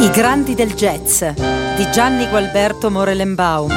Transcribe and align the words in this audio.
I 0.00 0.10
grandi 0.12 0.54
del 0.54 0.72
jazz 0.72 1.22
di 1.76 1.90
Gianni 1.92 2.26
Gualberto 2.26 2.90
Morelenbaum. 2.90 3.70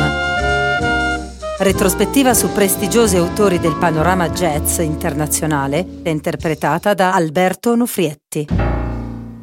Retrospettiva 1.60 2.34
su 2.34 2.50
prestigiosi 2.54 3.18
autori 3.18 3.60
del 3.60 3.76
panorama 3.76 4.30
jazz 4.30 4.78
internazionale, 4.78 5.86
interpretata 6.04 6.94
da 6.94 7.14
Alberto 7.14 7.72
Onufrietti. 7.72 8.48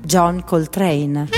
John 0.03 0.43
Coltrane. 0.43 1.29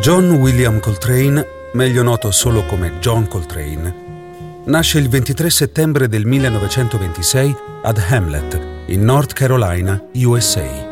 John 0.00 0.30
William 0.34 0.78
Coltrane, 0.78 1.44
meglio 1.72 2.04
noto 2.04 2.30
solo 2.30 2.64
come 2.66 3.00
John 3.00 3.26
Coltrane, 3.26 4.62
nasce 4.66 4.98
il 5.00 5.08
23 5.08 5.50
settembre 5.50 6.06
del 6.06 6.26
1926 6.26 7.56
ad 7.82 8.00
Hamlet, 8.08 8.84
in 8.86 9.02
North 9.02 9.32
Carolina, 9.32 10.00
USA. 10.14 10.89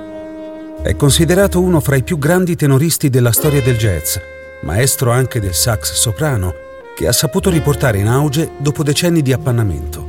È 0.80 0.94
considerato 0.94 1.60
uno 1.60 1.80
fra 1.80 1.96
i 1.96 2.04
più 2.04 2.18
grandi 2.18 2.54
tenoristi 2.54 3.10
della 3.10 3.32
storia 3.32 3.60
del 3.60 3.76
jazz, 3.76 4.16
maestro 4.62 5.10
anche 5.10 5.40
del 5.40 5.52
sax 5.52 5.92
soprano, 5.92 6.54
che 6.96 7.08
ha 7.08 7.12
saputo 7.12 7.50
riportare 7.50 7.98
in 7.98 8.06
auge 8.06 8.52
dopo 8.58 8.84
decenni 8.84 9.20
di 9.20 9.32
appannamento. 9.32 10.06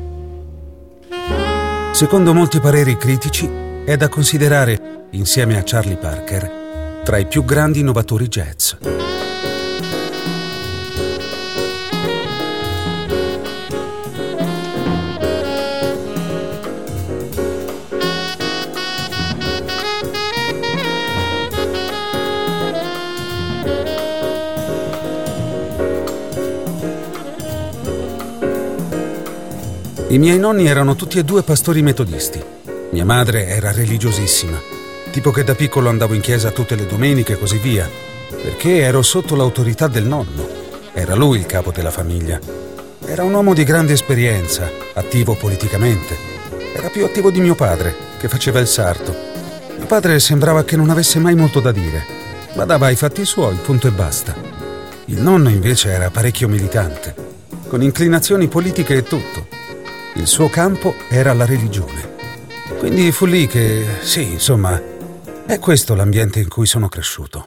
Secondo 1.92 2.36
molti 2.36 2.60
pareri 2.60 2.98
critici, 2.98 3.50
è 3.84 3.98
da 3.98 4.10
considerare, 4.10 5.08
insieme 5.12 5.58
a 5.58 5.64
Charlie 5.66 5.98
Parker, 5.98 7.02
tra 7.04 7.18
i 7.18 7.26
più 7.26 7.44
grandi 7.44 7.80
innovatori 7.80 8.28
jazz. 8.28 8.74
I 30.12 30.18
miei 30.18 30.40
nonni 30.40 30.66
erano 30.66 30.96
tutti 30.96 31.20
e 31.20 31.24
due 31.24 31.44
pastori 31.44 31.84
metodisti. 31.84 32.44
Mia 32.90 33.06
madre 33.06 33.46
era 33.46 33.72
religiosissima, 33.72 34.60
tipo 35.12 35.30
che 35.30 35.44
da 35.44 35.54
piccolo 35.54 35.88
andavo 35.88 36.16
in 36.16 36.22
chiesa 36.22 36.50
tutte 36.50 36.74
le 36.74 36.88
domeniche 36.88 37.34
e 37.34 37.38
così 37.38 37.60
via, 37.60 37.88
perché 38.42 38.80
ero 38.80 39.04
sotto 39.04 39.36
l'autorità 39.36 39.88
del 39.88 40.06
nonno. 40.06 40.48
Era 40.94 41.14
lui 41.14 41.38
il 41.38 41.46
capo 41.46 41.70
della 41.70 41.92
famiglia. 41.92 42.40
Era 43.06 43.22
un 43.22 43.36
uomo 43.36 43.54
di 43.54 43.64
grande 43.64 43.94
esperienza, 43.94 44.68
attivo 44.96 45.36
politicamente. 45.36 46.16
Era 46.74 46.90
più 46.90 47.06
attivo 47.06 47.30
di 47.30 47.42
mio 47.42 47.54
padre, 47.54 47.94
che 48.18 48.28
faceva 48.28 48.60
il 48.60 48.68
sarto. 48.68 49.16
Mio 49.78 49.86
padre 49.86 50.20
sembrava 50.20 50.64
che 50.64 50.76
non 50.76 50.90
avesse 50.90 51.20
mai 51.20 51.36
molto 51.36 51.60
da 51.60 51.72
dire. 51.72 52.04
Badava 52.56 52.88
ai 52.88 52.96
fatti 52.96 53.24
suoi, 53.26 53.58
punto 53.58 53.86
e 53.86 53.92
basta. 53.92 54.34
Il 55.06 55.22
nonno 55.22 55.50
invece 55.50 55.90
era 55.90 56.10
parecchio 56.10 56.48
militante, 56.48 57.14
con 57.68 57.84
inclinazioni 57.84 58.48
politiche 58.48 58.96
e 58.96 59.04
tutto. 59.04 59.49
Il 60.20 60.28
suo 60.28 60.50
campo 60.50 60.96
era 61.08 61.32
la 61.32 61.46
religione. 61.46 62.16
Quindi 62.78 63.10
fu 63.14 63.26
lì 63.26 63.48
che, 63.48 63.86
sì, 64.02 64.34
insomma, 64.34 64.78
è 65.46 65.60
questo 65.60 65.96
l'ambiente 65.96 66.40
in 66.40 66.50
cui 66.50 66.66
sono 66.66 66.90
cresciuto. 66.90 67.46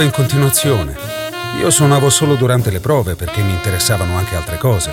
Suonava 0.00 0.04
in 0.04 0.10
continuazione 0.10 0.96
io 1.58 1.70
suonavo 1.70 2.08
solo 2.08 2.36
durante 2.36 2.70
le 2.70 2.80
prove 2.80 3.16
perché 3.16 3.42
mi 3.42 3.50
interessavano 3.50 4.16
anche 4.16 4.36
altre 4.36 4.56
cose. 4.56 4.92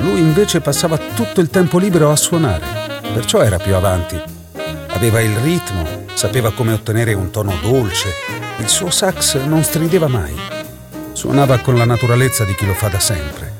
Lui 0.00 0.20
invece 0.20 0.60
passava 0.60 0.96
tutto 0.96 1.40
il 1.40 1.48
tempo 1.48 1.78
libero 1.78 2.10
a 2.10 2.16
suonare, 2.16 3.00
perciò 3.12 3.40
era 3.40 3.58
più 3.58 3.74
avanti. 3.74 4.20
Aveva 4.88 5.20
il 5.20 5.34
ritmo, 5.38 6.04
sapeva 6.12 6.52
come 6.52 6.72
ottenere 6.72 7.14
un 7.14 7.30
tono 7.30 7.54
dolce. 7.60 8.12
Il 8.58 8.68
suo 8.68 8.90
sax 8.90 9.40
non 9.44 9.64
strideva 9.64 10.06
mai. 10.06 10.36
Suonava 11.12 11.58
con 11.58 11.76
la 11.76 11.86
naturalezza 11.86 12.44
di 12.44 12.54
chi 12.54 12.66
lo 12.66 12.74
fa 12.74 12.88
da 12.88 13.00
sempre. 13.00 13.54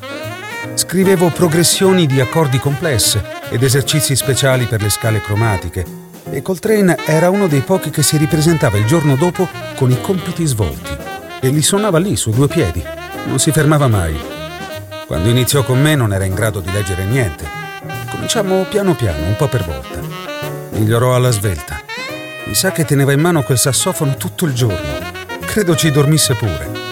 Scrivevo 0.75 1.31
progressioni 1.31 2.06
di 2.06 2.21
accordi 2.21 2.59
complesse 2.59 3.25
ed 3.49 3.62
esercizi 3.62 4.15
speciali 4.15 4.66
per 4.66 4.83
le 4.83 4.91
scale 4.91 5.21
cromatiche 5.21 6.03
e 6.31 6.43
Coltrane 6.43 6.97
era 7.05 7.31
uno 7.31 7.47
dei 7.47 7.61
pochi 7.61 7.91
che 7.91 8.03
si 8.03 8.17
ripresentava 8.17 8.77
il 8.77 8.87
giorno 8.87 9.17
dopo 9.17 9.49
con 9.77 9.91
i 9.91 10.01
compiti 10.01 10.45
svolti 10.47 10.97
e 11.41 11.49
li 11.49 11.62
suonava 11.62 11.99
lì 11.99 12.17
su 12.17 12.31
due 12.31 12.49
piedi. 12.49 12.83
Non 13.27 13.39
si 13.39 13.53
fermava 13.53 13.87
mai. 13.87 14.19
Quando 15.07 15.29
iniziò 15.29 15.63
con 15.63 15.81
me 15.81 15.95
non 15.95 16.13
era 16.13 16.25
in 16.25 16.34
grado 16.34 16.61
di 16.61 16.73
leggere 16.73 17.05
niente. 17.05 17.47
Cominciamo 18.11 18.65
piano 18.65 18.95
piano, 18.95 19.27
un 19.27 19.37
po' 19.37 19.49
per 19.49 19.65
volta. 19.65 20.01
Migliorò 20.71 21.15
alla 21.15 21.31
svelta. 21.31 21.81
Mi 22.47 22.55
sa 22.55 22.73
che 22.73 22.84
teneva 22.84 23.13
in 23.13 23.21
mano 23.21 23.43
quel 23.43 23.59
sassofono 23.59 24.17
tutto 24.17 24.47
il 24.47 24.55
giorno. 24.55 25.13
Credo 25.45 25.77
ci 25.77 25.91
dormisse 25.91 26.34
pure. 26.34 26.84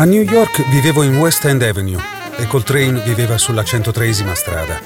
A 0.00 0.04
New 0.04 0.22
York 0.22 0.64
vivevo 0.68 1.02
in 1.02 1.18
West 1.18 1.44
End 1.44 1.60
Avenue 1.60 2.00
e 2.36 2.46
Coltrane 2.46 3.00
viveva 3.00 3.36
sulla 3.36 3.62
103esima 3.62 4.32
strada. 4.32 4.80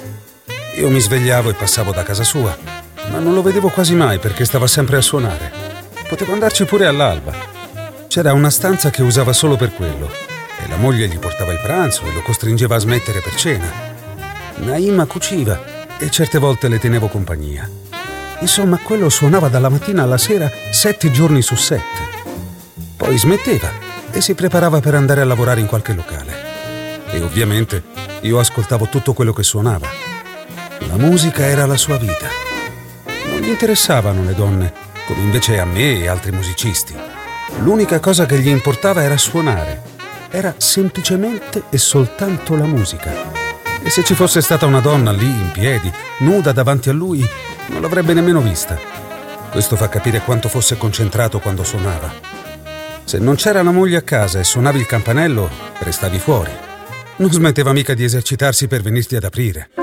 Io 0.79 0.89
mi 0.89 1.01
svegliavo 1.01 1.51
e 1.51 1.53
passavo 1.53 1.93
da 1.93 2.03
casa 2.03 2.25
sua, 2.25 2.57
ma 3.11 3.19
non 3.19 3.35
lo 3.35 3.43
vedevo 3.43 3.69
quasi 3.69 3.95
mai 3.95 4.19
perché 4.19 4.47
stava 4.47 4.67
sempre 4.67 4.97
a 4.97 5.03
suonare. 5.03 5.53
Potevo 6.09 6.33
andarci 6.33 6.65
pure 6.65 6.87
all'alba. 6.87 7.35
C'era 8.09 8.33
una 8.33 8.49
stanza 8.49 8.89
che 8.89 9.03
usava 9.03 9.35
solo 9.35 9.57
per 9.57 9.75
quello 9.75 10.11
e 10.59 10.67
la 10.67 10.77
moglie 10.77 11.09
gli 11.09 11.19
portava 11.19 11.53
il 11.53 11.61
pranzo 11.61 12.07
e 12.07 12.13
lo 12.15 12.23
costringeva 12.23 12.77
a 12.77 12.79
smettere 12.79 13.21
per 13.21 13.35
cena. 13.35 13.71
Naima 14.61 15.05
cuciva 15.05 15.99
e 15.99 16.09
certe 16.09 16.39
volte 16.39 16.69
le 16.69 16.79
tenevo 16.79 17.09
compagnia. 17.09 17.69
Insomma, 18.39 18.79
quello 18.79 19.11
suonava 19.11 19.49
dalla 19.49 19.69
mattina 19.69 20.05
alla 20.05 20.17
sera 20.17 20.51
sette 20.71 21.11
giorni 21.11 21.43
su 21.43 21.55
sette. 21.55 22.01
Poi 22.97 23.19
smetteva 23.19 23.92
e 24.13 24.21
si 24.21 24.35
preparava 24.35 24.81
per 24.81 24.95
andare 24.95 25.23
a 25.23 25.25
lavorare 25.25 25.61
in 25.61 25.67
qualche 25.67 25.95
locale. 25.95 26.51
E 27.11 27.21
ovviamente 27.21 27.83
io 28.21 28.39
ascoltavo 28.39 28.89
tutto 28.89 29.13
quello 29.13 29.33
che 29.33 29.43
suonava. 29.43 29.89
La 30.89 30.97
musica 30.97 31.45
era 31.47 31.67
la 31.67 31.77
sua 31.77 31.97
vita. 31.97 32.29
Non 33.29 33.41
gli 33.41 33.49
interessavano 33.49 34.23
le 34.23 34.35
donne, 34.35 34.73
come 35.07 35.21
invece 35.21 35.59
a 35.59 35.65
me 35.65 36.01
e 36.01 36.09
altri 36.09 36.33
musicisti. 36.33 36.95
L'unica 37.59 38.01
cosa 38.01 38.27
che 38.27 38.39
gli 38.39 38.49
importava 38.49 39.03
era 39.03 39.17
suonare. 39.17 39.83
Era 40.31 40.55
semplicemente 40.57 41.65
e 41.71 41.79
soltanto 41.79 42.57
la 42.57 42.67
musica. 42.67 43.13
E 43.83 43.91
se 43.91 44.05
ci 44.05 44.15
fosse 44.15 44.41
stata 44.41 44.67
una 44.67 44.81
donna 44.81 45.11
lì 45.11 45.27
in 45.27 45.51
piedi, 45.53 45.93
nuda 46.21 46.53
davanti 46.53 46.89
a 46.89 46.93
lui, 46.93 47.27
non 47.67 47.83
l'avrebbe 47.83 48.15
nemmeno 48.15 48.41
vista. 48.41 48.79
Questo 49.51 49.77
fa 49.77 49.89
capire 49.89 50.21
quanto 50.21 50.49
fosse 50.49 50.77
concentrato 50.77 51.41
quando 51.41 51.65
suonava. 51.65 52.42
Se 53.13 53.19
non 53.19 53.35
c'era 53.35 53.63
la 53.63 53.73
moglie 53.73 53.99
a 53.99 54.01
casa 54.01 54.39
e 54.39 54.43
suonavi 54.43 54.79
il 54.79 54.87
campanello, 54.87 55.51
restavi 55.81 56.19
fuori. 56.19 56.51
Non 57.17 57.31
smetteva 57.31 57.75
mica 57.75 57.93
di 57.93 58.05
esercitarsi 58.05 58.69
per 58.69 58.81
venirti 58.81 59.17
ad 59.17 59.25
aprire. 59.25 59.82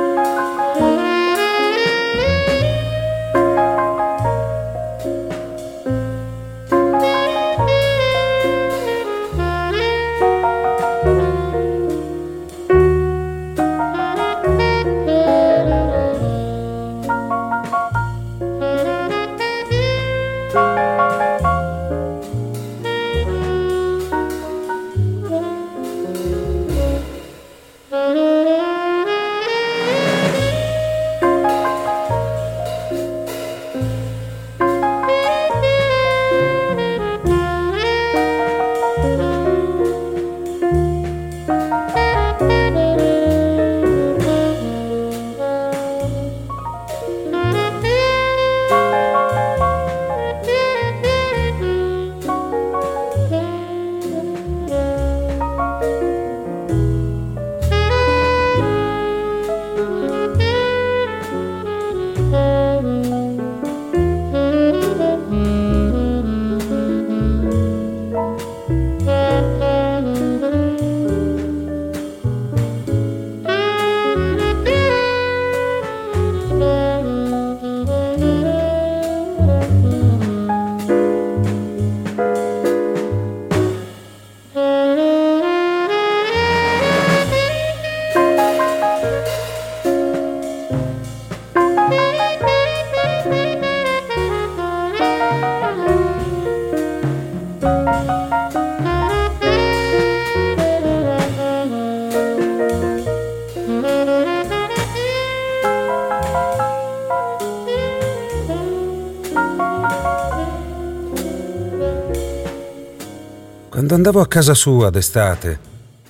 Andavo 114.10 114.26
a 114.26 114.28
casa 114.28 114.56
sua 114.56 114.90
d'estate, 114.90 115.60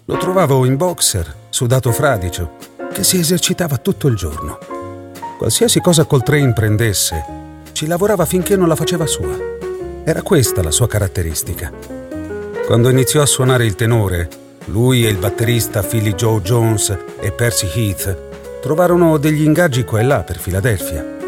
lo 0.06 0.16
trovavo 0.16 0.64
in 0.64 0.78
boxer, 0.78 1.36
sudato 1.50 1.92
fradicio, 1.92 2.52
che 2.94 3.04
si 3.04 3.20
esercitava 3.20 3.76
tutto 3.76 4.08
il 4.08 4.16
giorno. 4.16 4.58
Qualsiasi 5.38 5.82
cosa 5.82 6.06
Coltrane 6.06 6.54
prendesse, 6.54 7.26
ci 7.74 7.88
lavorava 7.88 8.24
finché 8.24 8.56
non 8.56 8.70
la 8.70 8.78
faceva 8.78 9.06
sua. 9.06 9.38
Era 10.06 10.22
questa 10.22 10.64
la 10.64 10.72
sua 10.72 10.88
caratteristica. 10.88 11.74
Quando 12.66 12.90
iniziò 12.90 13.22
a 13.22 13.26
suonare 13.26 13.66
il 13.66 13.76
tenore, 13.76 14.30
lui 14.68 15.06
e 15.06 15.10
il 15.10 15.18
batterista 15.18 15.84
Philly 15.84 16.14
Joe 16.14 16.40
Jones 16.40 16.98
e 17.20 17.34
Percy 17.34 17.68
Heath 17.68 18.62
trovarono 18.62 19.18
degli 19.18 19.44
ingaggi 19.44 19.84
qua 19.84 20.00
e 20.00 20.04
là 20.04 20.24
per 20.24 20.38
Filadelfia. 20.38 21.19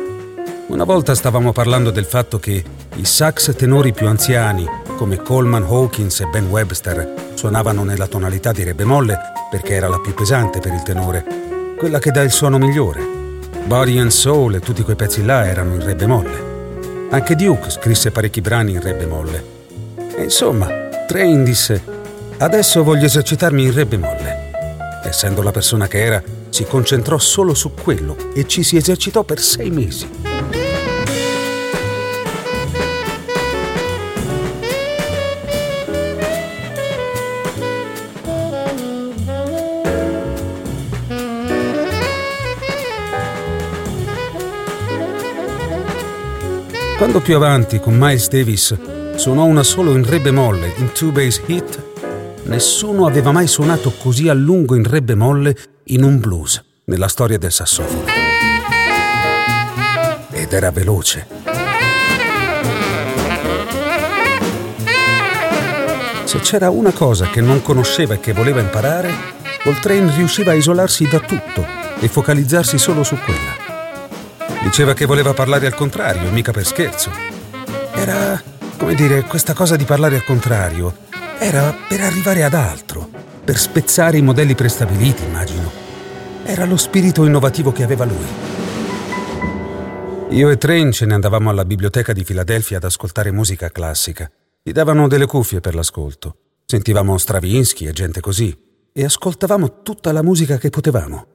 Una 0.72 0.86
volta 0.86 1.16
stavamo 1.16 1.52
parlando 1.52 1.92
del 1.92 2.06
fatto 2.06 2.40
che 2.40 2.64
i 2.96 3.04
sax 3.04 3.54
tenori 3.58 3.92
più 3.92 4.08
anziani, 4.08 4.66
come 4.96 5.18
Coleman 5.18 5.64
Hawkins 5.64 6.22
e 6.22 6.28
Ben 6.28 6.48
Webster, 6.48 7.34
suonavano 7.34 7.84
nella 7.84 8.08
tonalità 8.08 8.54
di 8.54 8.64
Re 8.64 8.74
bemolle 8.74 9.20
perché 9.52 9.74
era 9.74 9.90
la 9.90 10.00
più 10.00 10.14
pesante 10.14 10.62
per 10.62 10.72
il 10.72 10.82
tenore, 10.82 11.26
quella 11.78 12.00
che 12.00 12.12
dà 12.12 12.22
il 12.22 12.32
suono 12.32 12.58
migliore. 12.58 13.06
Body 13.66 14.00
and 14.00 14.12
Soul 14.12 14.56
e 14.56 14.60
tutti 14.62 14.82
quei 14.82 14.96
pezzi 14.96 15.26
là 15.26 15.46
erano 15.46 15.74
in 15.74 15.84
Re 15.84 15.94
bemolle. 15.94 17.10
Anche 17.10 17.36
Duke 17.36 17.70
scrisse 17.70 18.12
parecchi 18.12 18.40
brani 18.40 18.72
in 18.72 18.82
Re 18.82 18.94
bemolle. 18.94 19.44
E 20.16 20.24
insomma, 20.24 20.70
Train 21.06 21.44
disse: 21.44 21.84
Adesso 22.38 22.82
voglio 22.82 23.08
esercitarmi 23.08 23.64
in 23.64 23.74
Re 23.74 23.86
bemolle. 23.86 24.52
Essendo 25.04 25.42
la 25.42 25.52
persona 25.52 25.90
che 25.90 26.02
era, 26.02 26.24
si 26.48 26.64
concentrò 26.64 27.18
solo 27.18 27.54
su 27.54 27.74
quello 27.74 28.16
e 28.34 28.48
ci 28.48 28.64
si 28.64 28.78
esercitò 28.78 29.24
per 29.24 29.42
sei 29.42 29.70
mesi. 29.70 30.61
Quando 47.02 47.20
più 47.20 47.36
avanti, 47.36 47.80
con 47.80 47.98
Miles 47.98 48.28
Davis, 48.30 48.78
suonò 49.16 49.46
una 49.46 49.64
solo 49.64 49.96
in 49.96 50.08
re 50.08 50.20
bemolle, 50.20 50.72
in 50.78 50.92
two 50.92 51.10
bass 51.10 51.42
hit, 51.48 51.84
nessuno 52.44 53.08
aveva 53.08 53.32
mai 53.32 53.48
suonato 53.48 53.92
così 53.98 54.30
a 54.30 54.34
lungo 54.34 54.76
in 54.76 54.88
re 54.88 55.02
bemolle 55.02 55.56
in 55.86 56.04
un 56.04 56.20
blues 56.20 56.64
nella 56.84 57.08
storia 57.08 57.40
del 57.40 57.52
sassofono. 57.52 58.04
Ed 60.30 60.54
era 60.54 60.70
veloce. 60.70 61.26
Se 66.26 66.40
c'era 66.42 66.70
una 66.70 66.92
cosa 66.92 67.32
che 67.32 67.42
non 67.42 67.64
conosceva 67.64 68.14
e 68.14 68.20
che 68.20 68.32
voleva 68.32 68.62
imparare, 68.62 69.12
Coltrane 69.64 70.16
riusciva 70.16 70.52
a 70.52 70.54
isolarsi 70.54 71.08
da 71.08 71.20
tutto 71.20 71.66
e 72.00 72.08
focalizzarsi 72.08 72.78
solo 72.78 73.04
su 73.04 73.18
quella. 73.18 73.61
Diceva 74.64 74.94
che 74.94 75.06
voleva 75.06 75.34
parlare 75.34 75.66
al 75.66 75.76
contrario, 75.76 76.32
mica 76.32 76.52
per 76.52 76.66
scherzo. 76.66 77.12
Era, 77.94 78.42
come 78.78 78.96
dire, 78.96 79.24
questa 79.24 79.54
cosa 79.54 79.76
di 79.76 79.84
parlare 79.84 80.16
al 80.16 80.24
contrario 80.24 81.10
era 81.40 81.76
per 81.88 82.02
arrivare 82.02 82.44
ad 82.44 82.54
altro, 82.54 83.10
per 83.44 83.58
spezzare 83.58 84.18
i 84.18 84.22
modelli 84.22 84.54
prestabiliti, 84.54 85.24
immagino. 85.24 85.72
Era 86.44 86.66
lo 86.66 86.78
spirito 86.78 87.26
innovativo 87.26 87.72
che 87.72 87.84
aveva 87.84 88.06
lui. 88.06 88.28
Io 90.30 90.50
e 90.50 90.58
Train 90.58 90.92
ce 90.92 91.06
ne 91.06 91.16
andavamo 91.16 91.50
alla 91.50 91.66
biblioteca 91.66 92.14
di 92.14 92.24
Filadelfia 92.24 92.78
ad 92.78 92.84
ascoltare 92.84 93.32
musica 93.32 93.70
classica. 93.70 94.32
Gli 94.64 94.72
davano 94.72 95.08
delle 95.08 95.26
cuffie 95.26 95.60
per 95.60 95.76
l'ascolto. 95.76 96.36
Sentivamo 96.66 97.18
Stravinsky 97.18 97.88
e 97.88 97.92
gente 97.92 98.22
così. 98.22 98.58
E 98.94 99.04
ascoltavamo 99.04 99.82
tutta 99.82 100.12
la 100.12 100.22
musica 100.22 100.58
che 100.58 100.70
potevamo. 100.70 101.26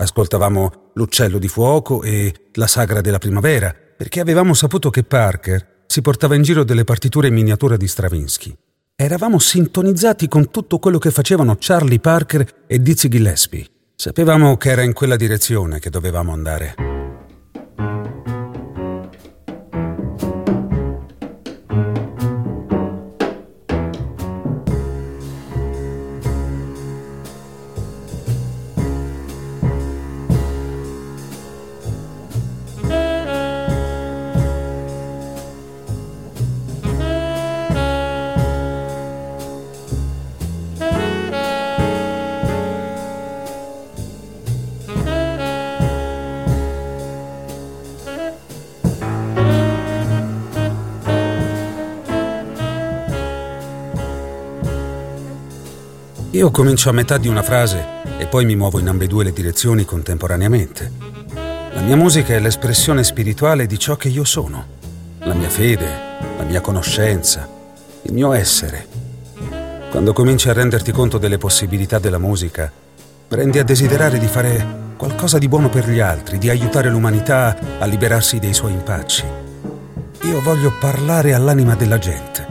Ascoltavamo 0.00 0.90
L'uccello 0.94 1.38
di 1.38 1.48
fuoco 1.48 2.04
e 2.04 2.32
La 2.52 2.68
sagra 2.68 3.00
della 3.00 3.18
primavera, 3.18 3.74
perché 3.96 4.20
avevamo 4.20 4.54
saputo 4.54 4.90
che 4.90 5.02
Parker 5.02 5.82
si 5.86 6.02
portava 6.02 6.36
in 6.36 6.42
giro 6.42 6.62
delle 6.62 6.84
partiture 6.84 7.26
in 7.26 7.34
miniatura 7.34 7.76
di 7.76 7.88
Stravinsky. 7.88 8.56
Eravamo 8.94 9.40
sintonizzati 9.40 10.28
con 10.28 10.50
tutto 10.52 10.78
quello 10.78 10.98
che 10.98 11.10
facevano 11.10 11.56
Charlie 11.58 11.98
Parker 11.98 12.64
e 12.68 12.78
Dizzy 12.78 13.08
Gillespie. 13.08 13.66
Sapevamo 13.96 14.56
che 14.56 14.70
era 14.70 14.82
in 14.82 14.92
quella 14.92 15.16
direzione 15.16 15.80
che 15.80 15.90
dovevamo 15.90 16.32
andare. 16.32 16.97
Io 56.32 56.50
comincio 56.50 56.90
a 56.90 56.92
metà 56.92 57.16
di 57.16 57.26
una 57.26 57.42
frase 57.42 57.82
e 58.18 58.26
poi 58.26 58.44
mi 58.44 58.54
muovo 58.54 58.78
in 58.78 58.88
ambedue 58.88 59.24
le 59.24 59.32
direzioni 59.32 59.86
contemporaneamente. 59.86 60.92
La 61.72 61.80
mia 61.80 61.96
musica 61.96 62.34
è 62.34 62.38
l'espressione 62.38 63.02
spirituale 63.02 63.64
di 63.64 63.78
ciò 63.78 63.96
che 63.96 64.08
io 64.08 64.24
sono, 64.24 64.66
la 65.20 65.32
mia 65.32 65.48
fede, 65.48 65.88
la 66.36 66.44
mia 66.44 66.60
conoscenza, 66.60 67.48
il 68.02 68.12
mio 68.12 68.34
essere. 68.34 68.86
Quando 69.90 70.12
cominci 70.12 70.50
a 70.50 70.52
renderti 70.52 70.92
conto 70.92 71.16
delle 71.16 71.38
possibilità 71.38 71.98
della 71.98 72.18
musica, 72.18 72.70
prendi 73.26 73.58
a 73.58 73.64
desiderare 73.64 74.18
di 74.18 74.26
fare 74.26 74.92
qualcosa 74.98 75.38
di 75.38 75.48
buono 75.48 75.70
per 75.70 75.88
gli 75.88 75.98
altri, 75.98 76.36
di 76.36 76.50
aiutare 76.50 76.90
l'umanità 76.90 77.56
a 77.78 77.86
liberarsi 77.86 78.38
dei 78.38 78.52
suoi 78.52 78.72
impacci. 78.72 79.24
Io 80.24 80.42
voglio 80.42 80.74
parlare 80.78 81.32
all'anima 81.32 81.74
della 81.74 81.96
gente. 81.96 82.46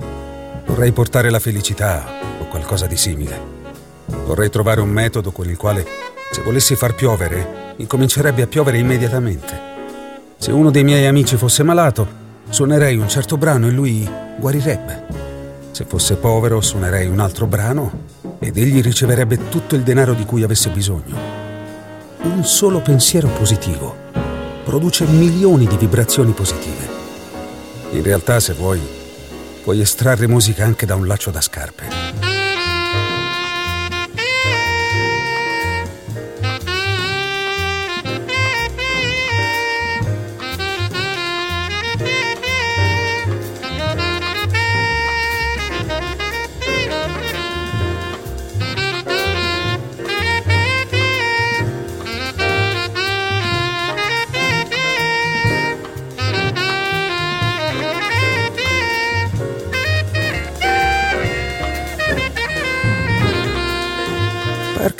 Vorrei 0.65 0.91
portare 0.91 1.29
la 1.29 1.39
felicità 1.39 2.03
o 2.39 2.47
qualcosa 2.47 2.87
di 2.87 2.97
simile. 2.97 3.56
Vorrei 4.07 4.49
trovare 4.49 4.81
un 4.81 4.89
metodo 4.89 5.31
con 5.31 5.49
il 5.49 5.57
quale, 5.57 5.85
se 6.31 6.41
volessi 6.41 6.75
far 6.75 6.95
piovere, 6.95 7.73
incomincerebbe 7.77 8.41
a 8.41 8.47
piovere 8.47 8.77
immediatamente. 8.77 9.59
Se 10.37 10.51
uno 10.51 10.71
dei 10.71 10.83
miei 10.83 11.05
amici 11.05 11.35
fosse 11.35 11.63
malato, 11.63 12.07
suonerei 12.49 12.97
un 12.97 13.09
certo 13.09 13.37
brano 13.37 13.67
e 13.67 13.71
lui 13.71 14.09
guarirebbe. 14.37 15.05
Se 15.71 15.85
fosse 15.85 16.15
povero, 16.15 16.61
suonerei 16.61 17.07
un 17.07 17.19
altro 17.19 17.47
brano 17.47 18.05
ed 18.39 18.57
egli 18.57 18.81
riceverebbe 18.81 19.49
tutto 19.49 19.75
il 19.75 19.83
denaro 19.83 20.13
di 20.13 20.25
cui 20.25 20.43
avesse 20.43 20.69
bisogno. 20.69 21.15
Un 22.21 22.43
solo 22.43 22.81
pensiero 22.81 23.27
positivo 23.27 23.95
produce 24.63 25.05
milioni 25.05 25.65
di 25.65 25.77
vibrazioni 25.77 26.31
positive. 26.31 26.87
In 27.91 28.03
realtà, 28.03 28.39
se 28.39 28.53
vuoi, 28.53 28.81
puoi 29.63 29.81
estrarre 29.81 30.27
musica 30.27 30.65
anche 30.65 30.85
da 30.85 30.95
un 30.95 31.07
laccio 31.07 31.31
da 31.31 31.41
scarpe. 31.41 32.26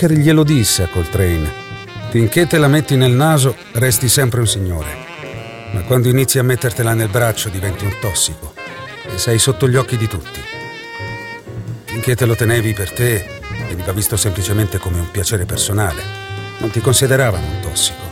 Parker 0.08 0.24
glielo 0.24 0.44
disse 0.44 0.84
a 0.84 0.88
Coltrane. 0.88 1.52
Finché 2.12 2.48
te 2.48 2.58
la 2.58 2.70
metti 2.70 2.96
nel 2.96 3.12
naso, 3.12 3.58
resti 3.74 4.08
sempre 4.08 4.40
un 4.40 4.48
signore. 4.48 5.06
Ma 5.74 5.82
quando 5.82 6.08
inizi 6.08 6.40
a 6.40 6.44
mettertela 6.44 6.94
nel 6.94 7.10
braccio 7.10 7.50
diventi 7.50 7.84
un 7.84 7.94
tossico 8.00 8.54
e 9.06 9.18
sei 9.18 9.38
sotto 9.38 9.68
gli 9.68 9.76
occhi 9.76 9.98
di 9.98 10.08
tutti. 10.08 10.40
Finché 11.84 12.16
te 12.16 12.26
lo 12.26 12.36
tenevi 12.36 12.74
per 12.74 12.94
te, 12.94 13.42
veniva 13.68 13.92
visto 13.92 14.16
semplicemente 14.16 14.78
come 14.78 15.00
un 15.00 15.12
piacere 15.12 15.44
personale. 15.44 16.02
Non 16.60 16.70
ti 16.70 16.80
consideravano 16.80 17.46
un 17.46 17.60
tossico. 17.60 18.04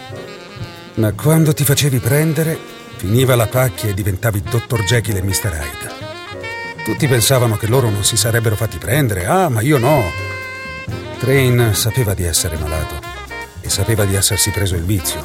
Ma 0.95 1.13
quando 1.13 1.53
ti 1.53 1.63
facevi 1.63 1.99
prendere, 1.99 2.57
finiva 2.97 3.35
la 3.35 3.47
pacchia 3.47 3.89
e 3.89 3.93
diventavi 3.93 4.41
Dr. 4.41 4.83
Jekyll 4.83 5.15
e 5.15 5.23
Mr. 5.23 5.53
Hyde. 5.53 6.83
Tutti 6.83 7.07
pensavano 7.07 7.55
che 7.55 7.67
loro 7.67 7.89
non 7.89 8.03
si 8.03 8.17
sarebbero 8.17 8.57
fatti 8.57 8.77
prendere, 8.79 9.25
ah, 9.25 9.47
ma 9.47 9.61
io 9.61 9.77
no. 9.77 10.24
Train 11.17 11.71
sapeva 11.73 12.13
di 12.13 12.23
essere 12.23 12.57
malato 12.57 12.99
e 13.61 13.69
sapeva 13.69 14.05
di 14.05 14.15
essersi 14.15 14.51
preso 14.51 14.75
il 14.75 14.83
vizio, 14.83 15.23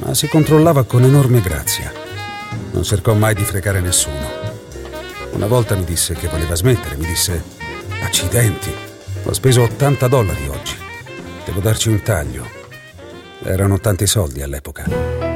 ma 0.00 0.12
si 0.12 0.28
controllava 0.28 0.84
con 0.84 1.04
enorme 1.04 1.40
grazia. 1.40 1.92
Non 2.72 2.82
cercò 2.82 3.14
mai 3.14 3.34
di 3.34 3.44
fregare 3.44 3.80
nessuno. 3.80 4.28
Una 5.32 5.46
volta 5.46 5.76
mi 5.76 5.84
disse 5.84 6.14
che 6.14 6.28
voleva 6.28 6.54
smettere, 6.54 6.96
mi 6.96 7.06
disse, 7.06 7.42
accidenti, 8.02 8.72
ho 9.22 9.32
speso 9.32 9.62
80 9.62 10.08
dollari 10.08 10.48
oggi, 10.48 10.76
devo 11.44 11.60
darci 11.60 11.88
un 11.88 12.02
taglio. 12.02 12.46
Erano 13.42 13.78
tanti 13.78 14.06
soldi 14.06 14.42
all'epoca. 14.42 15.33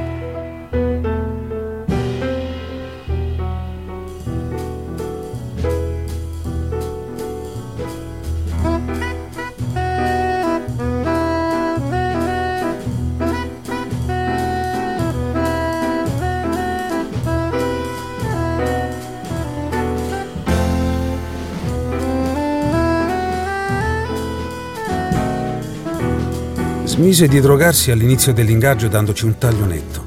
Smise 26.89 27.29
di 27.29 27.39
drogarsi 27.39 27.91
all'inizio 27.91 28.33
dell'ingaggio 28.33 28.89
dandoci 28.89 29.27
un 29.27 29.37
taglio 29.37 29.67
netto, 29.67 30.03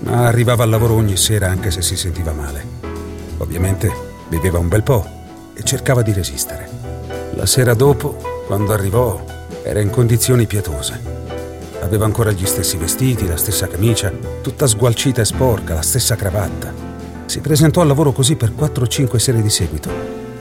ma 0.00 0.26
arrivava 0.26 0.62
al 0.62 0.68
lavoro 0.68 0.92
ogni 0.92 1.16
sera 1.16 1.48
anche 1.48 1.70
se 1.70 1.80
si 1.80 1.96
sentiva 1.96 2.32
male. 2.32 2.62
Ovviamente 3.38 3.90
beveva 4.28 4.58
un 4.58 4.68
bel 4.68 4.82
po' 4.82 5.08
e 5.54 5.62
cercava 5.62 6.02
di 6.02 6.12
resistere. 6.12 6.68
La 7.34 7.46
sera 7.46 7.72
dopo, 7.72 8.18
quando 8.46 8.74
arrivò, 8.74 9.24
era 9.62 9.80
in 9.80 9.88
condizioni 9.88 10.46
pietose. 10.46 11.00
Aveva 11.80 12.04
ancora 12.04 12.30
gli 12.30 12.44
stessi 12.44 12.76
vestiti, 12.76 13.26
la 13.26 13.38
stessa 13.38 13.66
camicia, 13.66 14.12
tutta 14.42 14.66
sgualcita 14.66 15.22
e 15.22 15.24
sporca, 15.24 15.72
la 15.72 15.82
stessa 15.82 16.14
cravatta. 16.14 16.74
Si 17.24 17.40
presentò 17.40 17.80
al 17.80 17.86
lavoro 17.86 18.12
così 18.12 18.36
per 18.36 18.54
4 18.54 18.84
o 18.84 18.86
5 18.86 19.18
sere 19.18 19.40
di 19.40 19.50
seguito. 19.50 19.88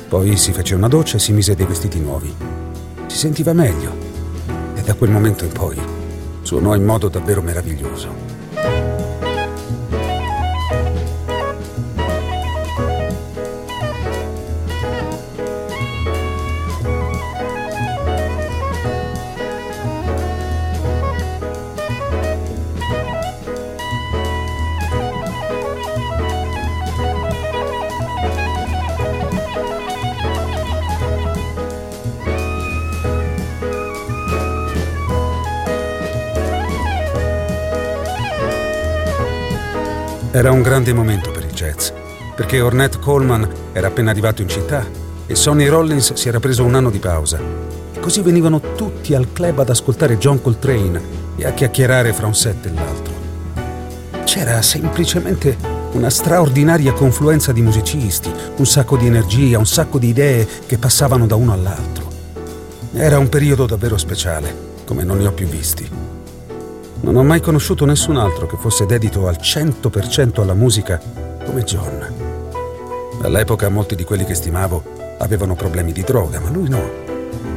Poi 0.10 0.36
si 0.36 0.52
fece 0.52 0.76
una 0.76 0.90
doccia 0.90 1.16
e 1.16 1.22
si 1.22 1.32
mise 1.32 1.56
dei 1.56 1.66
vestiti 1.66 2.02
nuovi. 2.02 2.36
Si 3.08 3.18
sentiva 3.18 3.54
meglio 3.54 4.11
e 4.82 4.84
da 4.84 4.96
quel 4.96 5.12
momento 5.12 5.46
in 5.46 5.52
poi 5.52 5.80
suonò 6.42 6.76
in 6.76 6.84
modo 6.84 7.08
davvero 7.08 7.42
meraviglioso. 7.44 9.01
Era 40.34 40.50
un 40.50 40.62
grande 40.62 40.94
momento 40.94 41.30
per 41.30 41.44
il 41.44 41.52
jazz, 41.52 41.90
perché 42.34 42.62
Ornette 42.62 43.00
Coleman 43.00 43.46
era 43.74 43.88
appena 43.88 44.12
arrivato 44.12 44.42
in 44.42 44.48
città 44.48 44.88
e 45.28 45.36
Sonny 45.36 45.68
Rollins 45.68 46.14
si 46.14 46.30
era 46.30 46.40
preso 46.40 46.64
un 46.64 46.74
anno 46.74 46.90
di 46.90 47.00
pausa. 47.00 47.38
E 47.92 48.00
così 48.00 48.22
venivano 48.22 48.62
tutti 48.76 49.14
al 49.14 49.34
club 49.34 49.60
ad 49.60 49.70
ascoltare 49.70 50.18
John 50.18 50.42
Coltrane 50.42 51.02
e 51.36 51.46
a 51.46 51.52
chiacchierare 51.52 52.14
fra 52.14 52.28
un 52.28 52.34
set 52.34 52.66
e 52.66 52.72
l'altro. 52.74 53.14
C'era 54.24 54.62
semplicemente 54.62 55.58
una 55.92 56.10
straordinaria 56.10 56.94
confluenza 56.94 57.52
di 57.52 57.62
musicisti, 57.62 58.32
un 58.56 58.66
sacco 58.66 58.96
di 58.96 59.08
energia, 59.08 59.58
un 59.58 59.68
sacco 59.68 60.00
di 60.00 60.08
idee 60.08 60.48
che 60.66 60.78
passavano 60.78 61.28
da 61.28 61.36
uno 61.36 61.52
all'altro. 61.52 62.10
Era 62.94 63.18
un 63.18 63.28
periodo 63.28 63.66
davvero 63.66 63.98
speciale, 63.98 64.56
come 64.86 65.04
non 65.04 65.18
ne 65.18 65.28
ho 65.28 65.34
più 65.34 65.48
visti. 65.48 66.11
Non 67.02 67.16
ho 67.16 67.24
mai 67.24 67.42
conosciuto 67.42 67.84
nessun 67.86 68.16
altro 68.16 68.46
che 68.46 68.58
fosse 68.58 68.86
dedito 68.86 69.28
al 69.28 69.38
100% 69.42 70.40
alla 70.40 70.54
musica 70.54 71.02
come 71.44 71.64
John. 71.64 72.06
All'epoca 73.24 73.70
molti 73.70 73.96
di 73.96 74.04
quelli 74.04 74.24
che 74.24 74.36
stimavo 74.36 75.16
avevano 75.18 75.56
problemi 75.56 75.94
di 75.94 76.04
droga, 76.04 76.40
ma 76.40 76.52
lui 76.52 76.70
no. 76.70 76.80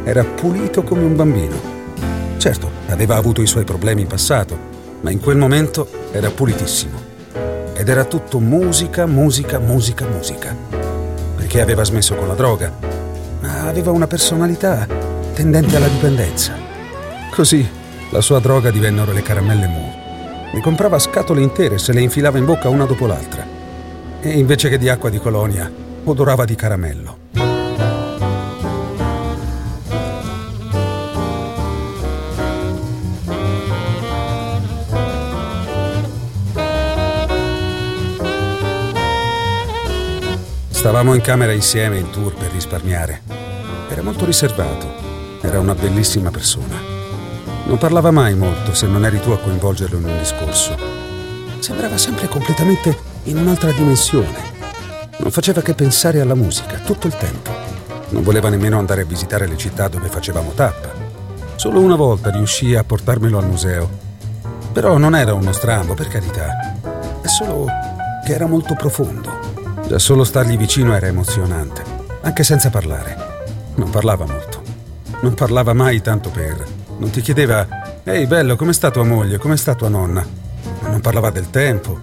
Era 0.04 0.24
pulito 0.24 0.82
come 0.82 1.02
un 1.02 1.14
bambino. 1.14 1.54
Certo, 2.38 2.70
aveva 2.88 3.16
avuto 3.16 3.42
i 3.42 3.46
suoi 3.46 3.64
problemi 3.64 4.00
in 4.00 4.06
passato, 4.06 4.56
ma 5.02 5.10
in 5.10 5.20
quel 5.20 5.36
momento 5.36 5.88
era 6.10 6.30
pulitissimo. 6.30 6.98
Ed 7.74 7.86
era 7.86 8.04
tutto 8.04 8.40
musica, 8.40 9.04
musica, 9.04 9.58
musica, 9.58 10.06
musica. 10.06 10.56
Perché 11.36 11.60
aveva 11.60 11.84
smesso 11.84 12.14
con 12.14 12.28
la 12.28 12.34
droga, 12.34 12.72
ma 13.40 13.68
aveva 13.68 13.90
una 13.90 14.06
personalità 14.06 14.86
tendente 15.34 15.76
alla 15.76 15.88
dipendenza. 15.88 16.54
Così 17.30 17.82
la 18.10 18.20
sua 18.20 18.38
droga 18.38 18.70
divennero 18.70 19.12
le 19.12 19.22
caramelle 19.22 19.66
Mu. 19.66 19.92
Mi 20.52 20.60
comprava 20.60 20.98
scatole 20.98 21.42
intere 21.42 21.76
e 21.76 21.78
se 21.78 21.92
le 21.92 22.00
infilava 22.00 22.38
in 22.38 22.44
bocca 22.44 22.68
una 22.68 22.84
dopo 22.84 23.06
l'altra. 23.06 23.44
E 24.20 24.30
invece 24.38 24.68
che 24.68 24.78
di 24.78 24.88
acqua 24.88 25.10
di 25.10 25.18
colonia, 25.18 25.70
odorava 26.04 26.44
di 26.44 26.54
caramello. 26.54 27.18
Stavamo 40.70 41.14
in 41.14 41.22
camera 41.22 41.52
insieme 41.52 41.98
in 41.98 42.10
tour 42.10 42.34
per 42.34 42.52
risparmiare. 42.52 43.22
Era 43.88 44.02
molto 44.02 44.26
riservato. 44.26 44.86
Era 45.40 45.58
una 45.58 45.74
bellissima 45.74 46.30
persona. 46.30 46.93
Non 47.66 47.78
parlava 47.78 48.10
mai 48.10 48.34
molto 48.34 48.74
se 48.74 48.86
non 48.86 49.06
eri 49.06 49.18
tu 49.20 49.30
a 49.30 49.38
coinvolgerlo 49.38 49.96
in 49.96 50.04
un 50.04 50.18
discorso. 50.18 50.76
Sembrava 51.60 51.96
sempre 51.96 52.28
completamente 52.28 52.94
in 53.24 53.38
un'altra 53.38 53.72
dimensione. 53.72 54.52
Non 55.16 55.30
faceva 55.30 55.62
che 55.62 55.72
pensare 55.72 56.20
alla 56.20 56.34
musica 56.34 56.76
tutto 56.76 57.06
il 57.06 57.16
tempo. 57.16 57.50
Non 58.10 58.22
voleva 58.22 58.50
nemmeno 58.50 58.78
andare 58.78 59.00
a 59.00 59.06
visitare 59.06 59.46
le 59.46 59.56
città 59.56 59.88
dove 59.88 60.08
facevamo 60.08 60.52
tappa. 60.52 60.92
Solo 61.56 61.80
una 61.80 61.96
volta 61.96 62.30
riuscì 62.30 62.74
a 62.74 62.84
portarmelo 62.84 63.38
al 63.38 63.46
museo. 63.46 63.88
Però 64.70 64.98
non 64.98 65.16
era 65.16 65.32
uno 65.32 65.52
strambo, 65.52 65.94
per 65.94 66.08
carità. 66.08 66.76
È 67.22 67.28
solo 67.28 67.66
che 68.26 68.34
era 68.34 68.46
molto 68.46 68.74
profondo. 68.74 69.30
Già 69.88 69.98
solo 69.98 70.24
stargli 70.24 70.58
vicino 70.58 70.94
era 70.94 71.06
emozionante, 71.06 71.82
anche 72.20 72.44
senza 72.44 72.68
parlare. 72.68 73.16
Non 73.76 73.88
parlava 73.88 74.26
molto. 74.26 74.60
Non 75.20 75.32
parlava 75.32 75.72
mai 75.72 76.02
tanto 76.02 76.28
per 76.28 76.73
non 77.04 77.12
ti 77.12 77.20
chiedeva, 77.20 77.66
ehi 78.02 78.26
bello, 78.26 78.56
come 78.56 78.72
sta 78.72 78.90
tua 78.90 79.04
moglie, 79.04 79.36
come 79.36 79.58
sta 79.58 79.74
tua 79.74 79.90
nonna? 79.90 80.26
Non 80.88 81.00
parlava 81.02 81.28
del 81.28 81.50
tempo. 81.50 82.00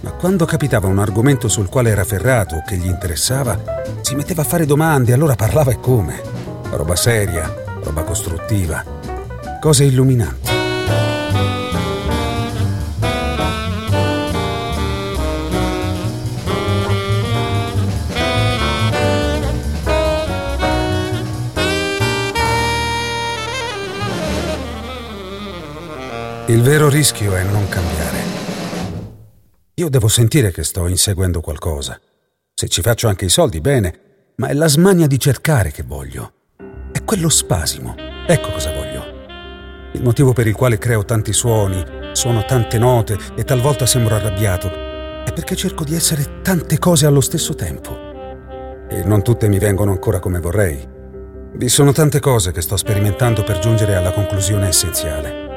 Ma 0.00 0.10
quando 0.10 0.44
capitava 0.44 0.86
un 0.86 0.98
argomento 0.98 1.48
sul 1.48 1.70
quale 1.70 1.88
era 1.88 2.04
ferrato 2.04 2.56
o 2.56 2.62
che 2.62 2.76
gli 2.76 2.86
interessava, 2.86 3.58
si 4.02 4.14
metteva 4.14 4.42
a 4.42 4.44
fare 4.44 4.66
domande 4.66 5.14
allora 5.14 5.34
parlava 5.34 5.70
e 5.70 5.80
come. 5.80 6.20
Roba 6.70 6.94
seria, 6.94 7.50
roba 7.82 8.02
costruttiva, 8.02 8.84
cose 9.60 9.84
illuminanti. 9.84 10.47
Il 26.48 26.62
vero 26.62 26.88
rischio 26.88 27.34
è 27.34 27.42
non 27.42 27.68
cambiare. 27.68 28.18
Io 29.74 29.90
devo 29.90 30.08
sentire 30.08 30.50
che 30.50 30.64
sto 30.64 30.86
inseguendo 30.86 31.42
qualcosa. 31.42 32.00
Se 32.54 32.68
ci 32.68 32.80
faccio 32.80 33.06
anche 33.06 33.26
i 33.26 33.28
soldi, 33.28 33.60
bene, 33.60 34.32
ma 34.36 34.48
è 34.48 34.54
la 34.54 34.66
smania 34.66 35.06
di 35.06 35.20
cercare 35.20 35.70
che 35.70 35.82
voglio. 35.82 36.32
È 36.90 37.04
quello 37.04 37.28
spasimo. 37.28 37.94
Ecco 38.26 38.50
cosa 38.50 38.72
voglio. 38.72 39.04
Il 39.92 40.02
motivo 40.02 40.32
per 40.32 40.46
il 40.46 40.54
quale 40.54 40.78
creo 40.78 41.04
tanti 41.04 41.34
suoni, 41.34 41.84
suono 42.12 42.42
tante 42.46 42.78
note 42.78 43.18
e 43.36 43.44
talvolta 43.44 43.84
sembro 43.84 44.14
arrabbiato, 44.14 44.68
è 44.68 45.32
perché 45.34 45.54
cerco 45.54 45.84
di 45.84 45.94
essere 45.94 46.40
tante 46.40 46.78
cose 46.78 47.04
allo 47.04 47.20
stesso 47.20 47.54
tempo. 47.54 48.86
E 48.88 49.04
non 49.04 49.22
tutte 49.22 49.48
mi 49.48 49.58
vengono 49.58 49.90
ancora 49.90 50.18
come 50.18 50.40
vorrei. 50.40 50.82
Vi 51.52 51.68
sono 51.68 51.92
tante 51.92 52.20
cose 52.20 52.52
che 52.52 52.62
sto 52.62 52.78
sperimentando 52.78 53.44
per 53.44 53.58
giungere 53.58 53.96
alla 53.96 54.12
conclusione 54.12 54.68
essenziale. 54.68 55.47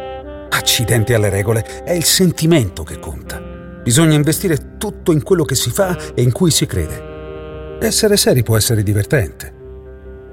Accidenti 0.62 1.14
alle 1.14 1.32
regole, 1.32 1.66
è 1.84 1.92
il 1.92 2.04
sentimento 2.04 2.84
che 2.84 3.00
conta. 3.00 3.42
Bisogna 3.82 4.14
investire 4.14 4.78
tutto 4.78 5.12
in 5.12 5.24
quello 5.24 5.44
che 5.44 5.56
si 5.56 5.72
fa 5.72 5.98
e 6.14 6.22
in 6.22 6.32
cui 6.32 6.52
si 6.52 6.68
crede. 6.68 7.80
Essere 7.82 8.16
seri 8.16 8.44
può 8.44 8.56
essere 8.56 8.84
divertente. 8.84 9.52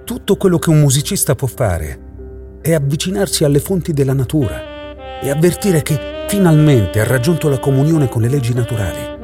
Tutto 0.05 0.37
quello 0.37 0.59
che 0.59 0.69
un 0.69 0.81
musicista 0.81 1.35
può 1.35 1.49
fare 1.49 2.59
è 2.61 2.75
avvicinarsi 2.75 3.45
alle 3.45 3.59
fonti 3.59 3.95
della 3.95 4.13
natura 4.13 5.19
e 5.19 5.31
avvertire 5.31 5.81
che 5.81 6.27
finalmente 6.29 7.01
ha 7.01 7.05
raggiunto 7.05 7.49
la 7.49 7.59
comunione 7.59 8.07
con 8.07 8.21
le 8.21 8.29
leggi 8.29 8.53
naturali. 8.53 9.17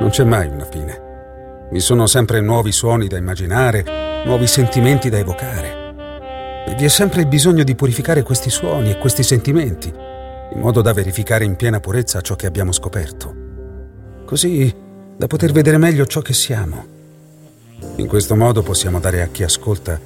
Non 0.00 0.08
c'è 0.08 0.24
mai 0.24 0.48
una 0.48 0.64
fine. 0.64 1.68
Vi 1.70 1.80
sono 1.80 2.06
sempre 2.06 2.40
nuovi 2.40 2.72
suoni 2.72 3.06
da 3.06 3.18
immaginare, 3.18 3.84
nuovi 4.24 4.46
sentimenti 4.46 5.10
da 5.10 5.18
evocare. 5.18 5.75
Vi 6.76 6.84
è 6.84 6.88
sempre 6.88 7.22
il 7.22 7.26
bisogno 7.26 7.64
di 7.64 7.74
purificare 7.74 8.22
questi 8.22 8.50
suoni 8.50 8.90
e 8.90 8.98
questi 8.98 9.22
sentimenti, 9.22 9.88
in 9.88 10.60
modo 10.60 10.82
da 10.82 10.92
verificare 10.92 11.42
in 11.42 11.56
piena 11.56 11.80
purezza 11.80 12.20
ciò 12.20 12.36
che 12.36 12.44
abbiamo 12.44 12.70
scoperto. 12.70 13.34
Così 14.26 14.74
da 15.16 15.26
poter 15.26 15.52
vedere 15.52 15.78
meglio 15.78 16.04
ciò 16.04 16.20
che 16.20 16.34
siamo. 16.34 16.86
In 17.96 18.06
questo 18.06 18.36
modo 18.36 18.62
possiamo 18.62 19.00
dare 19.00 19.22
a 19.22 19.28
chi 19.28 19.42
ascolta 19.42 19.98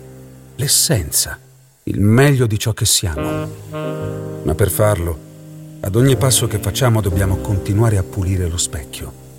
l'essenza, 0.55 1.37
il 1.83 1.99
meglio 1.99 2.47
di 2.47 2.57
ciò 2.57 2.73
che 2.73 2.85
siamo. 2.85 3.49
Ma 4.45 4.55
per 4.55 4.71
farlo, 4.71 5.19
ad 5.81 5.97
ogni 5.97 6.15
passo 6.15 6.47
che 6.47 6.61
facciamo 6.61 7.01
dobbiamo 7.01 7.39
continuare 7.39 7.97
a 7.97 8.05
pulire 8.05 8.47
lo 8.47 8.59
specchio. 8.59 9.30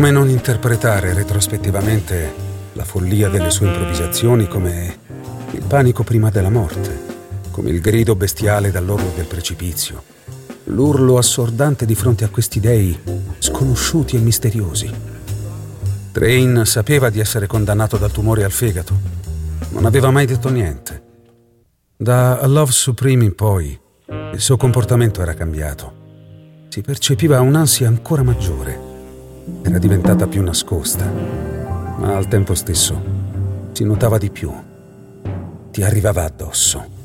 Come 0.00 0.12
non 0.12 0.30
interpretare 0.30 1.12
retrospettivamente 1.12 2.32
la 2.72 2.84
follia 2.84 3.28
delle 3.28 3.50
sue 3.50 3.66
improvvisazioni 3.66 4.48
come 4.48 4.98
il 5.50 5.62
panico 5.66 6.04
prima 6.04 6.30
della 6.30 6.48
morte, 6.48 6.98
come 7.50 7.68
il 7.68 7.82
grido 7.82 8.16
bestiale 8.16 8.70
dall'orlo 8.70 9.12
del 9.14 9.26
precipizio, 9.26 10.02
l'urlo 10.64 11.18
assordante 11.18 11.84
di 11.84 11.94
fronte 11.94 12.24
a 12.24 12.30
questi 12.30 12.60
dei 12.60 12.98
sconosciuti 13.36 14.16
e 14.16 14.20
misteriosi. 14.20 14.90
Train 16.12 16.62
sapeva 16.64 17.10
di 17.10 17.20
essere 17.20 17.46
condannato 17.46 17.98
dal 17.98 18.10
tumore 18.10 18.42
al 18.42 18.52
fegato, 18.52 18.98
non 19.68 19.84
aveva 19.84 20.10
mai 20.10 20.24
detto 20.24 20.48
niente. 20.48 21.02
Da 21.94 22.38
A 22.38 22.46
Love 22.46 22.72
Supreme 22.72 23.24
in 23.24 23.34
poi 23.34 23.78
il 24.32 24.40
suo 24.40 24.56
comportamento 24.56 25.20
era 25.20 25.34
cambiato. 25.34 26.64
Si 26.70 26.80
percepiva 26.80 27.42
un'ansia 27.42 27.86
ancora 27.86 28.22
maggiore 28.22 28.88
era 29.62 29.78
diventata 29.78 30.26
più 30.26 30.42
nascosta, 30.42 31.04
ma 31.06 32.16
al 32.16 32.28
tempo 32.28 32.54
stesso 32.54 33.00
si 33.72 33.84
notava 33.84 34.18
di 34.18 34.30
più. 34.30 34.52
Ti 35.70 35.82
arrivava 35.82 36.24
addosso. 36.24 36.99